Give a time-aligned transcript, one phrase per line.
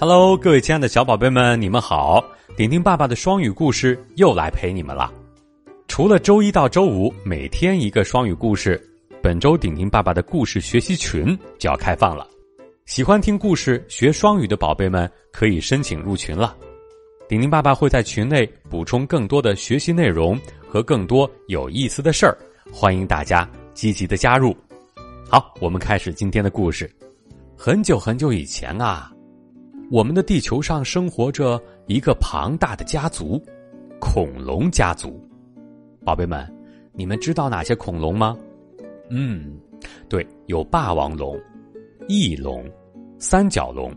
[0.00, 2.24] Hello，各位亲爱的小宝贝们，你们好！
[2.56, 5.12] 顶顶爸爸的双语故事又来陪你们了。
[5.88, 8.82] 除了周一到周五每天一个双语故事，
[9.22, 12.26] 本周顶顶爸爸的故事学习群就要开放了。
[12.86, 16.56] 喜欢听故事学双语的宝贝们可以申请入群了。
[17.28, 20.34] 顶顶爸爸会在群内补充更多的学习内容
[20.66, 22.34] 和更多有意思的事儿，
[22.72, 24.56] 欢迎大家积极的加入。
[25.28, 26.90] 好，我们开始今天的故事。
[27.54, 29.12] 很久很久以前啊，
[29.90, 33.42] 我们的地球上生活着一个庞大的家族——
[34.00, 35.20] 恐龙家族。
[36.04, 36.48] 宝贝们，
[36.92, 38.38] 你们知道哪些恐龙吗？
[39.10, 39.58] 嗯，
[40.08, 41.36] 对，有霸王龙、
[42.06, 42.64] 翼龙、
[43.18, 43.92] 三角龙。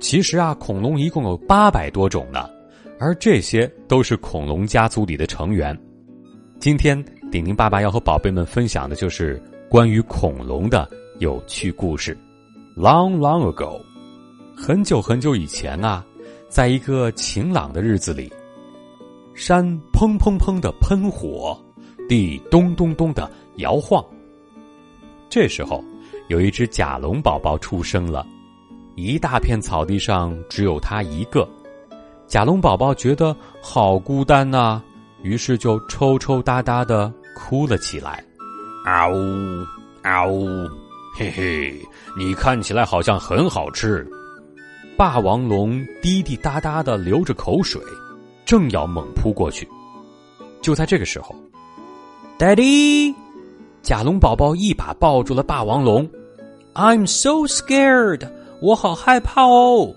[0.00, 2.48] 其实啊，恐龙一共有八百多种呢，
[2.98, 5.78] 而这些都是恐龙家族里的成员。
[6.58, 6.96] 今天，
[7.30, 9.40] 顶顶爸爸要和宝贝们分享的就是。
[9.68, 12.18] 关于恐龙的有趣故事。
[12.76, 13.80] Long, long ago，
[14.62, 16.04] 很久很久以前啊，
[16.50, 18.30] 在一个晴朗的日子里，
[19.32, 21.58] 山砰砰砰的喷火，
[22.06, 24.04] 地咚咚咚的摇晃。
[25.30, 25.82] 这时候，
[26.28, 28.26] 有一只甲龙宝宝出生了，
[28.96, 31.48] 一大片草地上只有它一个。
[32.26, 34.82] 甲龙宝宝觉得好孤单呐，
[35.22, 38.22] 于是就抽抽搭搭的哭了起来。
[38.84, 39.16] 啊呜
[40.02, 40.68] 啊呜，
[41.18, 41.74] 嘿嘿，
[42.14, 44.06] 你看起来好像很好吃。
[45.00, 47.80] 霸王龙滴滴答答的流着口水，
[48.44, 49.66] 正要猛扑过去。
[50.60, 51.34] 就在这个时候
[52.38, 53.14] ，Daddy，
[53.80, 56.06] 甲龙宝宝一把抱住了霸王龙。
[56.74, 58.28] I'm so scared，
[58.60, 59.94] 我好害怕哦。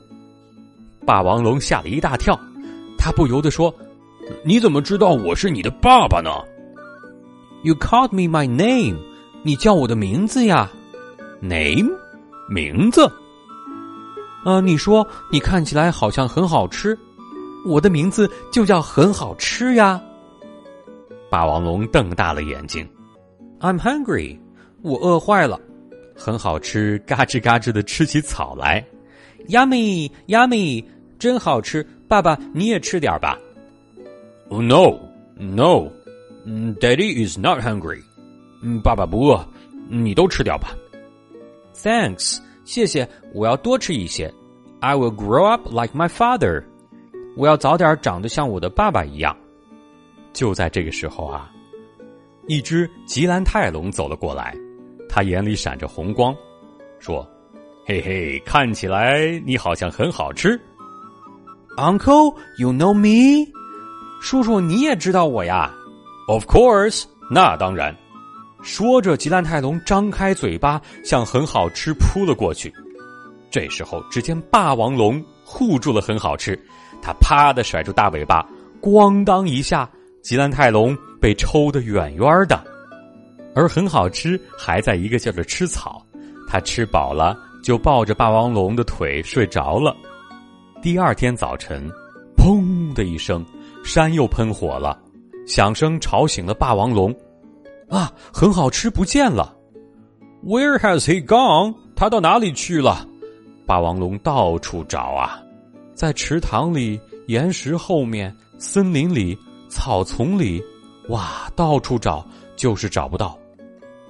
[1.06, 2.40] 霸王龙吓了一大跳，
[2.98, 3.76] 他不由得说
[4.46, 6.32] ：“你怎么知道我是你的爸爸呢？”
[7.66, 8.96] You called me my name，
[9.44, 10.72] 你叫我的名字呀
[11.42, 11.92] ？Name，
[12.50, 13.12] 名字。
[14.46, 16.98] 呃，你说你看起来好像很好吃，
[17.66, 20.02] 我的名字就叫很好吃呀。
[21.30, 22.88] 霸王龙瞪大了眼睛。
[23.60, 24.38] I'm hungry，
[24.82, 25.60] 我饿坏了。
[26.16, 28.86] 很好吃，嘎吱嘎吱的吃起草来。
[29.48, 30.84] Yummy，Yummy，
[31.18, 31.86] 真好吃。
[32.08, 33.38] 爸爸，你也吃点吧。
[34.50, 35.00] Oh no
[35.36, 38.04] no，Daddy is not hungry。
[38.84, 39.44] 爸爸不饿，
[39.90, 40.76] 你都吃掉吧。
[41.76, 44.34] Thanks，谢谢，我要多吃一些。
[44.80, 46.64] I will grow up like my father。
[47.36, 49.36] 我要早点长得像我的爸爸一样。
[50.34, 51.50] 就在这个时候啊，
[52.48, 54.56] 一只吉兰泰龙走了过来，
[55.08, 56.36] 他眼里闪着红光，
[57.00, 57.28] 说
[57.86, 60.60] ：“嘿嘿，看起来你好像很好吃。
[61.78, 63.52] ”Uncle，you know me？
[64.22, 65.74] 叔叔，你也知道我呀
[66.28, 67.96] ？Of course，那当然。
[68.64, 72.74] 说着，吉兰泰龙张开嘴巴，向很好吃扑了过去。
[73.52, 76.58] 这时候，只见霸王龙护住了很好吃，
[77.02, 78.48] 他啪的甩出大尾巴，
[78.82, 79.88] 咣当一下，
[80.22, 82.64] 吉兰泰龙被抽得远远的。
[83.54, 86.04] 而很好吃还在一个劲儿的吃草，
[86.48, 89.96] 他吃饱了就抱着霸王龙的腿睡着了。
[90.82, 91.88] 第二天早晨，
[92.38, 93.46] 砰的一声，
[93.84, 94.98] 山又喷火了。
[95.46, 97.14] 响声吵醒了霸王龙，
[97.90, 99.56] 啊，很好吃不见了
[100.44, 101.76] ！Where has he gone？
[101.96, 103.08] 他到哪里去了？
[103.66, 105.40] 霸王龙到处找啊，
[105.94, 109.38] 在池塘里、岩石后面、森林里、
[109.70, 110.62] 草丛里，
[111.10, 113.38] 哇，到处找就是找不到。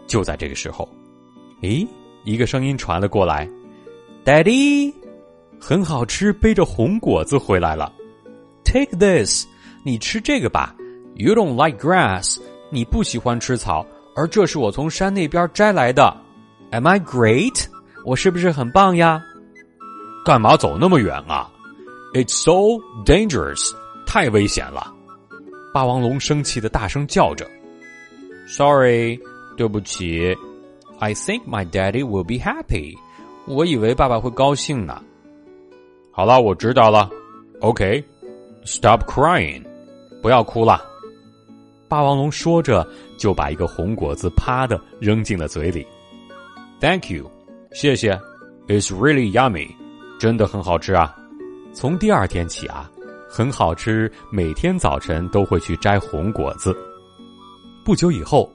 [0.08, 0.88] 就在这个时候，
[1.62, 1.88] 诶，
[2.24, 3.50] 一个声音传了过来
[4.26, 4.94] ：“Daddy，
[5.60, 7.92] 很好吃，背着红果子回来了。
[8.64, 9.46] Take this，
[9.84, 10.76] 你吃这个吧。”
[11.16, 12.40] You don't like grass，
[12.74, 13.86] 你不喜欢吃草，
[14.16, 16.16] 而这是我从山那边摘来的。
[16.72, 17.66] Am I great？
[18.04, 19.24] 我是不是很棒呀？
[20.26, 21.52] 干嘛走那么远啊
[22.14, 23.74] ？It's so dangerous，
[24.06, 24.92] 太危险了！
[25.74, 27.46] 霸王龙生气的大声叫着。
[28.48, 29.20] Sorry，
[29.58, 30.36] 对不起。
[31.00, 32.98] I think my daddy will be happy。
[33.46, 35.02] 我以为爸爸会高兴呢。
[36.12, 37.10] 好了，我知道了。
[37.60, 39.64] OK，stop crying，
[40.22, 40.93] 不要哭了。
[41.94, 42.84] 霸王龙说着，
[43.20, 45.86] 就把一个红果子啪的扔进了嘴里。
[46.82, 47.30] Thank you，
[47.72, 48.20] 谢谢。
[48.68, 49.70] It's really yummy，
[50.20, 51.16] 真的很好吃啊。
[51.72, 52.90] 从第二天起啊，
[53.30, 56.76] 很好吃，每天早晨都会去摘红果子。
[57.86, 58.52] 不久以后，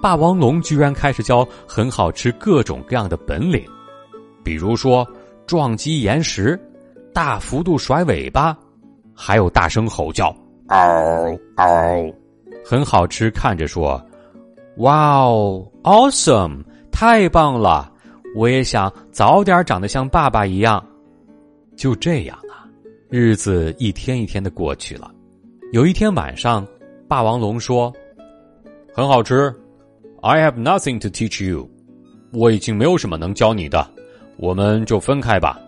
[0.00, 3.62] 霸王龙居然开始教很好吃各种各样的本领，
[4.42, 5.06] 比如说
[5.46, 6.58] 撞击岩石、
[7.12, 8.56] 大幅度甩尾巴，
[9.14, 10.34] 还有大声吼叫
[10.68, 12.14] 嗷嗷。
[12.64, 14.00] 很好吃，看着说
[14.78, 17.90] ：“哇哦，awesome，太棒了！
[18.36, 20.84] 我也想早点长得像爸爸一样。”
[21.76, 22.68] 就这样啊，
[23.08, 25.10] 日子一天一天的过去了。
[25.72, 26.66] 有一天晚上，
[27.06, 27.92] 霸王龙说
[28.92, 29.54] ：“很好吃
[30.22, 31.68] ，I have nothing to teach you。
[32.32, 33.88] 我已经没有什么能教你的，
[34.36, 35.58] 我们就分开吧。”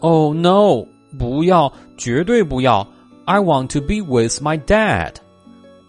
[0.00, 0.86] Oh no！
[1.18, 2.86] 不要，绝对不要
[3.24, 5.14] ！I want to be with my dad。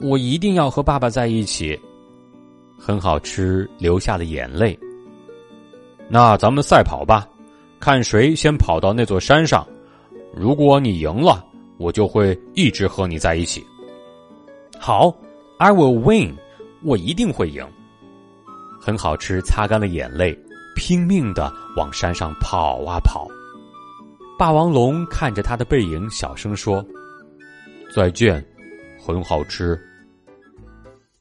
[0.01, 1.79] 我一定要和爸爸在一起。
[2.77, 4.77] 很好吃，流下了眼泪。
[6.09, 7.27] 那咱们赛跑吧，
[7.79, 9.65] 看谁先跑到那座山上。
[10.33, 11.45] 如果你赢了，
[11.77, 13.63] 我就会一直和你在一起。
[14.79, 15.15] 好
[15.59, 16.35] ，I will win。
[16.83, 17.63] 我一定会赢。
[18.79, 20.35] 很好吃，擦干了眼泪，
[20.75, 23.27] 拼命的往山上跑啊跑。
[24.39, 26.83] 霸王龙看着他的背影，小声说
[27.95, 28.43] ：“再见，
[28.99, 29.79] 很好吃。”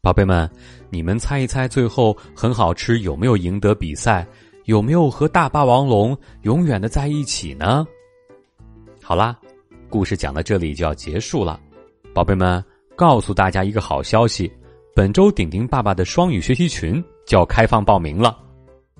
[0.03, 0.51] 宝贝们，
[0.89, 4.27] 你们猜一猜，最后很好吃有没有赢得比赛？
[4.65, 7.87] 有没有和大霸王龙永远的在一起呢？
[9.03, 9.39] 好啦，
[9.91, 11.61] 故事讲到这里就要结束了。
[12.15, 12.65] 宝贝们，
[12.97, 14.51] 告诉大家一个好消息：
[14.95, 18.39] 本周顶顶爸爸的双语学习群就要开放报名了。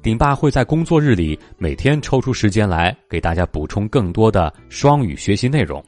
[0.03, 5.83] 顶爸会在工作日里每天抽出时间来给大家补充更多的双语学习内容。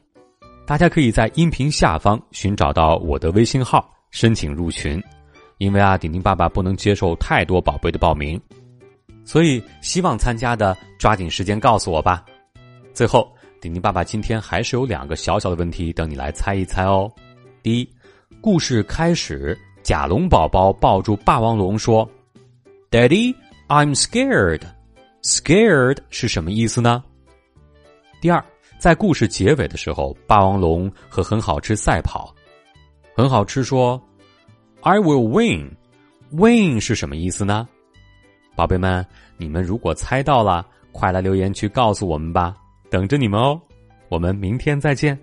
[0.65, 3.92] 大家可以在音频下方寻找到我的微信号。
[4.13, 5.03] 申请入群，
[5.57, 8.39] 因为啊，顶顶爸爸不能接受太多宝贝的报名，
[9.25, 12.23] 所以希望参加的抓紧时间告诉我吧。
[12.93, 17.11] 最后，顶顶爸爸今天还是有两个小小的问题等你来猜一猜哦。
[17.63, 17.89] 第一，
[18.39, 22.07] 故事开始，甲龙宝宝抱住霸王龙说
[22.91, 23.35] ：“Daddy,
[23.67, 24.61] I'm scared。”
[25.23, 27.03] Scared 是什么意思呢？
[28.21, 28.45] 第二，
[28.77, 32.31] 在故事结尾的时候，霸王龙和很好吃赛跑。
[33.15, 34.01] 很好吃，说
[34.81, 35.75] ，I will win。
[36.31, 37.67] win 是什么意思呢？
[38.55, 39.05] 宝贝们，
[39.37, 42.55] 你们如果猜到了，快来留言区告诉我们吧，
[42.89, 43.61] 等着你们哦。
[44.09, 45.17] 我们明天再见。